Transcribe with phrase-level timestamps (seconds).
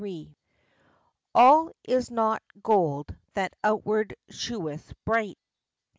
[1.35, 5.37] "All is not golde that outward shewith bright."